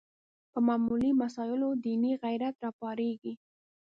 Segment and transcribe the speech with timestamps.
[0.51, 3.33] په معمولي مسایلو دیني غیرت راپارېږي